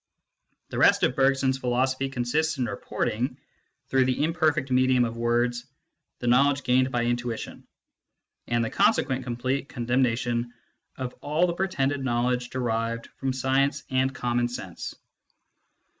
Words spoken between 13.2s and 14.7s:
science and common